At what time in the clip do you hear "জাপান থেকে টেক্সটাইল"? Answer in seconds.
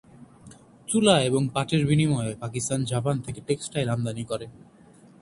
2.83-3.87